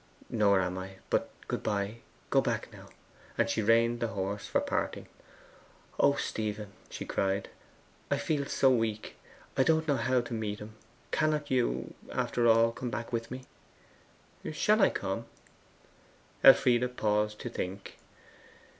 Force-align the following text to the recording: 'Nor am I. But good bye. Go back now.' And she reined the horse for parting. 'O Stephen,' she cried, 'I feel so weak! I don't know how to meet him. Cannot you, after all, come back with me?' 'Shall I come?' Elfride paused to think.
'Nor 0.31 0.59
am 0.61 0.79
I. 0.79 0.95
But 1.11 1.29
good 1.47 1.61
bye. 1.61 1.97
Go 2.31 2.41
back 2.41 2.73
now.' 2.73 2.89
And 3.37 3.47
she 3.47 3.61
reined 3.61 3.99
the 3.99 4.07
horse 4.07 4.47
for 4.47 4.59
parting. 4.59 5.05
'O 5.99 6.15
Stephen,' 6.15 6.71
she 6.89 7.05
cried, 7.05 7.51
'I 8.09 8.17
feel 8.17 8.45
so 8.47 8.71
weak! 8.71 9.15
I 9.55 9.61
don't 9.61 9.87
know 9.87 9.97
how 9.97 10.21
to 10.21 10.33
meet 10.33 10.57
him. 10.57 10.73
Cannot 11.11 11.51
you, 11.51 11.93
after 12.11 12.47
all, 12.47 12.71
come 12.71 12.89
back 12.89 13.13
with 13.13 13.29
me?' 13.29 13.43
'Shall 14.51 14.81
I 14.81 14.89
come?' 14.89 15.27
Elfride 16.43 16.97
paused 16.97 17.37
to 17.41 17.49
think. 17.51 17.99